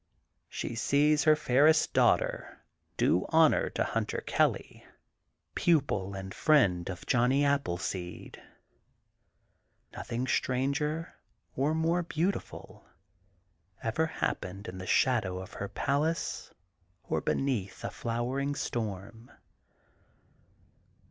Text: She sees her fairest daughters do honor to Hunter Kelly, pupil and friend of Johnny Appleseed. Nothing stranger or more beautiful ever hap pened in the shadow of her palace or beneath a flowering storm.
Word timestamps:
She 0.49 0.73
sees 0.73 1.25
her 1.25 1.35
fairest 1.35 1.93
daughters 1.93 2.57
do 2.97 3.27
honor 3.29 3.69
to 3.69 3.83
Hunter 3.83 4.23
Kelly, 4.25 4.83
pupil 5.53 6.15
and 6.15 6.33
friend 6.33 6.89
of 6.89 7.05
Johnny 7.05 7.45
Appleseed. 7.45 8.41
Nothing 9.93 10.25
stranger 10.25 11.13
or 11.55 11.75
more 11.75 12.01
beautiful 12.01 12.83
ever 13.83 14.07
hap 14.07 14.41
pened 14.41 14.67
in 14.67 14.79
the 14.79 14.87
shadow 14.87 15.37
of 15.37 15.53
her 15.53 15.67
palace 15.67 16.51
or 17.03 17.21
beneath 17.21 17.83
a 17.83 17.91
flowering 17.91 18.55
storm. 18.55 19.29